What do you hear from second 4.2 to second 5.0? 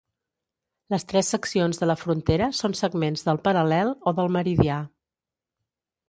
del meridià.